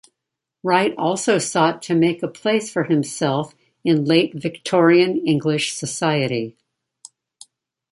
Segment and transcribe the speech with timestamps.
[0.63, 3.53] Wright also sought to make a place for himself
[3.83, 6.57] in late Victorian English Society.